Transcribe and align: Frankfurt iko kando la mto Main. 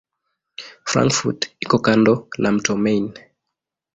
Frankfurt 0.91 1.39
iko 1.63 1.77
kando 1.87 2.13
la 2.41 2.49
mto 2.55 2.73
Main. 2.83 3.05